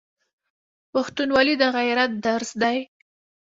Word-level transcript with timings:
پښتونولي 0.93 1.55
د 1.61 1.63
غیرت 1.75 2.11
درس 2.27 2.49
دی. 2.61 2.77